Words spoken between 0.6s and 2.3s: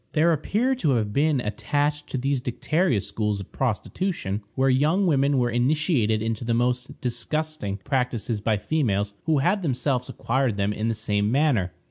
to have been attached to